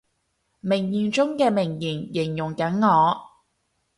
[0.61, 3.17] 名言中嘅名言，形容緊我